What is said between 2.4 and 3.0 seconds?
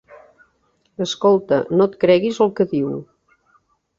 el que diu.